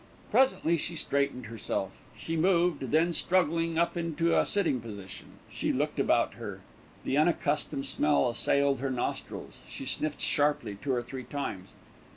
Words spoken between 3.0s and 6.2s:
struggling up into a sitting position, she looked